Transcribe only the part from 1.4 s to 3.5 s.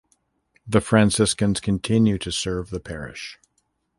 continue to serve the parish.